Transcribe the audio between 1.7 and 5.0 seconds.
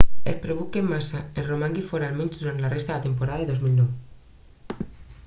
fora almenys durant la resta de temporada 2009